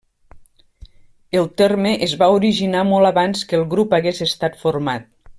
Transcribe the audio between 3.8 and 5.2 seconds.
hagués estat format.